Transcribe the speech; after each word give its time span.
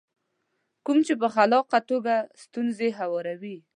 کوم 0.85 0.97
چې 1.07 1.13
په 1.21 1.27
خلاقه 1.35 1.79
توګه 1.89 2.15
ستونزې 2.43 2.89
هواروي. 2.99 3.57